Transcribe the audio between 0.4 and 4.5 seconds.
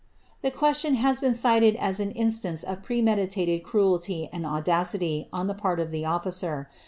'The question has been cited as an instanc of premeditated cruelty and